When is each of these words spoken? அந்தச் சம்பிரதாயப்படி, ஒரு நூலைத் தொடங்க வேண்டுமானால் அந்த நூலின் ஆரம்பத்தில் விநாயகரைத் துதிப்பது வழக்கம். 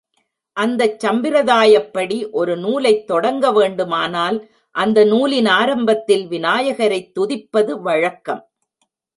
அந்தச் 0.57 1.05
சம்பிரதாயப்படி, 1.05 2.31
ஒரு 2.31 2.57
நூலைத் 2.57 3.07
தொடங்க 3.07 3.51
வேண்டுமானால் 3.51 4.49
அந்த 4.71 5.05
நூலின் 5.05 5.45
ஆரம்பத்தில் 5.45 6.27
விநாயகரைத் 6.27 7.11
துதிப்பது 7.19 7.81
வழக்கம். 7.81 8.51